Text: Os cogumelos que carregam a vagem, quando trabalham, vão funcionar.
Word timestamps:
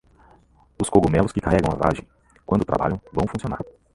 Os 0.81 0.89
cogumelos 0.89 1.31
que 1.31 1.39
carregam 1.39 1.69
a 1.71 1.75
vagem, 1.75 2.07
quando 2.43 2.65
trabalham, 2.65 2.99
vão 3.13 3.27
funcionar. 3.27 3.59